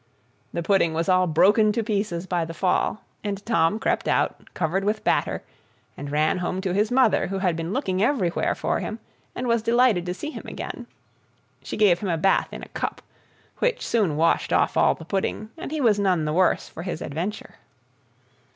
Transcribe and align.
The 0.51 0.63
pudding 0.63 0.95
was 0.95 1.07
all 1.07 1.27
broken 1.27 1.71
to 1.73 1.83
pieces 1.83 2.25
by 2.25 2.43
the 2.43 2.55
fall, 2.55 3.03
and 3.23 3.45
Tom 3.45 3.77
crept 3.77 4.07
out, 4.07 4.51
covered 4.55 4.83
with 4.83 5.03
batter, 5.03 5.43
and 5.95 6.09
ran 6.11 6.39
home 6.39 6.59
to 6.61 6.73
his 6.73 6.89
mother, 6.89 7.27
who 7.27 7.37
had 7.37 7.55
been 7.55 7.71
looking 7.71 8.01
everywhere 8.01 8.55
for 8.55 8.79
him, 8.79 8.97
and 9.35 9.45
was 9.45 9.61
delighted 9.61 10.07
to 10.07 10.15
see 10.15 10.31
him 10.31 10.47
again. 10.47 10.87
She 11.61 11.77
gave 11.77 11.99
him 11.99 12.09
a 12.09 12.17
bath 12.17 12.47
in 12.51 12.63
a 12.63 12.69
cup, 12.69 13.03
which 13.59 13.85
soon 13.85 14.17
washed 14.17 14.51
off 14.51 14.75
all 14.75 14.95
the 14.95 15.05
pudding, 15.05 15.51
and 15.55 15.69
he 15.69 15.79
was 15.79 15.99
none 15.99 16.25
the 16.25 16.33
worse 16.33 16.67
for 16.67 16.81
his 16.81 17.03
adventure. 17.03 17.57